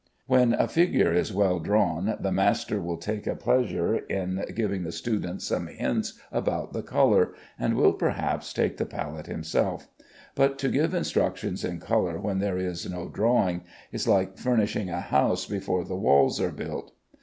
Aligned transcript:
When 0.25 0.53
a 0.53 0.67
figure 0.67 1.13
is 1.13 1.31
well 1.31 1.59
drawn, 1.59 2.17
the 2.19 2.31
master 2.31 2.81
will 2.81 2.97
take 2.97 3.27
a 3.27 3.35
pleasure 3.35 3.97
in 3.97 4.43
giving 4.55 4.81
the 4.81 4.91
student 4.91 5.43
some 5.43 5.67
hints 5.67 6.19
about 6.31 6.73
the 6.73 6.81
color, 6.81 7.35
and 7.59 7.75
will 7.75 7.93
perhaps 7.93 8.51
take 8.51 8.77
the 8.77 8.87
palette 8.87 9.27
himself; 9.27 9.87
but 10.33 10.57
to 10.57 10.69
give 10.69 10.95
instruction 10.95 11.55
in 11.63 11.79
color 11.79 12.19
when 12.19 12.39
there 12.39 12.57
is 12.57 12.89
no 12.89 13.09
drawing, 13.09 13.61
is 13.91 14.07
like 14.07 14.39
furnishing 14.39 14.89
a 14.89 15.01
house 15.01 15.45
before 15.45 15.83
the 15.85 15.95
walls 15.95 16.41
are 16.41 16.51
built. 16.51 16.93